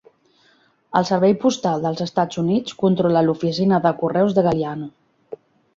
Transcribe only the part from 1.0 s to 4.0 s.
servei postal dels Estats Units controla l'oficina de